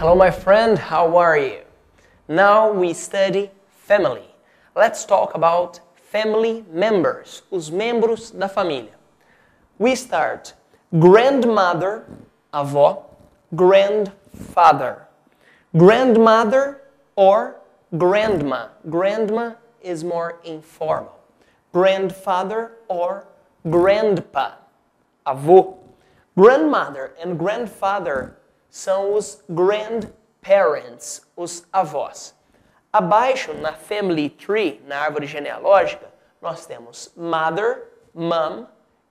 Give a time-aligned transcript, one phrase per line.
[0.00, 1.60] Hello, my friend, how are you?
[2.26, 4.34] Now we study family.
[4.74, 8.96] Let's talk about family members, os membros da família.
[9.78, 10.54] We start
[10.98, 12.06] grandmother,
[12.50, 13.02] avó,
[13.54, 15.06] grandfather.
[15.76, 16.80] Grandmother
[17.14, 17.60] or
[17.98, 18.68] grandma.
[18.88, 21.20] Grandma is more informal.
[21.74, 23.26] Grandfather or
[23.68, 24.52] grandpa,
[25.26, 25.76] avô.
[26.38, 28.39] Grandmother and grandfather
[28.70, 32.34] são os grandparents, os avós.
[32.92, 36.08] Abaixo, na family tree, na árvore genealógica,
[36.40, 38.66] nós temos mother, mom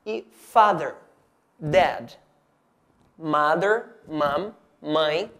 [0.05, 0.95] e father,
[1.59, 2.13] dad.
[3.17, 5.31] Mother, mom, mãe,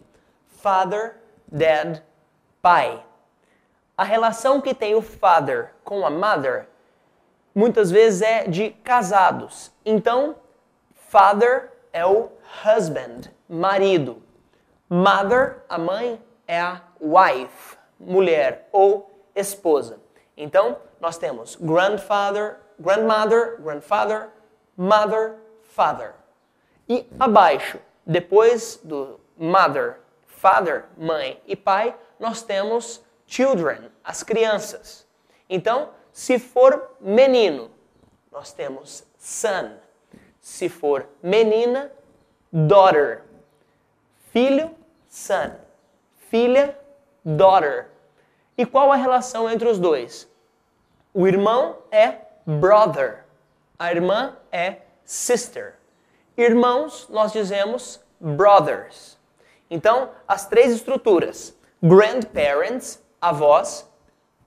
[0.46, 1.16] father,
[1.50, 2.02] dad,
[2.62, 3.04] pai.
[3.96, 6.68] A relação que tem o father com a mother
[7.54, 9.72] muitas vezes é de casados.
[9.84, 10.36] Então,
[10.94, 12.30] father é o
[12.64, 14.22] husband, marido.
[14.88, 20.00] Mother, a mãe, é a wife, mulher ou esposa.
[20.36, 24.30] Então, nós temos grandfather, grandmother, grandfather,
[24.76, 26.14] mother, father.
[26.88, 35.06] E abaixo, depois do mother, father, mãe e pai, nós temos children, as crianças.
[35.48, 37.70] Então, se for menino,
[38.32, 39.76] nós temos son.
[40.40, 41.90] Se for menina,
[42.52, 43.22] daughter.
[44.32, 44.70] Filho,
[45.08, 45.52] son.
[46.30, 46.78] Filha,
[47.24, 47.90] daughter.
[48.56, 50.28] E qual a relação entre os dois?
[51.12, 53.24] O irmão é brother.
[53.78, 55.74] A irmã é sister.
[56.36, 59.18] Irmãos, nós dizemos brothers.
[59.70, 63.88] Então, as três estruturas: grandparents, avós,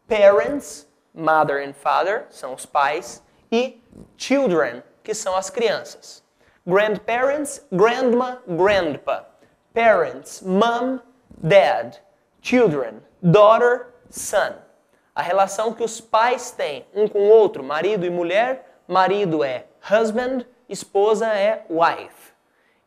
[0.08, 3.81] parents, mother and father, são os pais, e
[4.17, 6.23] children, que são as crianças.
[6.66, 9.28] Grandparents, grandma, grandpa.
[9.73, 11.00] Parents, mom,
[11.38, 11.98] dad.
[12.42, 14.54] Children, daughter, son.
[15.16, 19.66] A relação que os pais têm um com o outro, marido e mulher, marido é
[19.92, 22.33] husband, esposa é wife.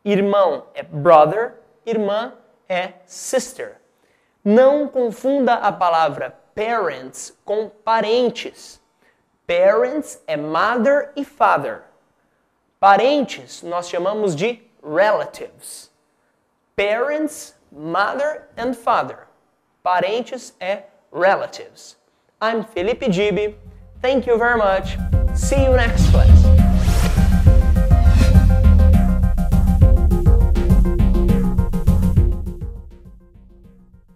[0.03, 1.55] Irmão é brother,
[1.85, 2.33] irmã
[2.67, 3.77] é sister.
[4.43, 8.81] Não confunda a palavra parents com parentes.
[9.45, 11.83] Parents é mother e father.
[12.79, 15.89] Parentes nós chamamos de relatives.
[16.75, 19.27] Parents, mother and father.
[19.83, 21.97] Parentes é relatives.
[22.39, 23.55] I'm Felipe Gibi.
[23.99, 24.95] Thank you very much.
[25.35, 26.46] See you next class.